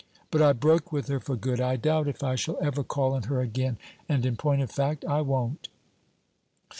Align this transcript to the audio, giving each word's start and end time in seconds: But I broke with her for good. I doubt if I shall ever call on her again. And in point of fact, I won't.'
But 0.31 0.41
I 0.41 0.53
broke 0.53 0.91
with 0.91 1.09
her 1.09 1.19
for 1.19 1.35
good. 1.35 1.61
I 1.61 1.75
doubt 1.75 2.07
if 2.07 2.23
I 2.23 2.33
shall 2.33 2.57
ever 2.59 2.83
call 2.83 3.13
on 3.13 3.21
her 3.29 3.39
again. 3.39 3.77
And 4.09 4.25
in 4.25 4.35
point 4.35 4.63
of 4.63 4.71
fact, 4.71 5.05
I 5.05 5.21
won't.' 5.21 5.67